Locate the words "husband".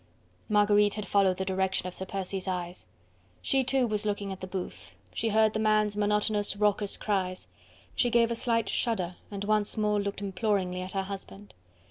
11.03-11.53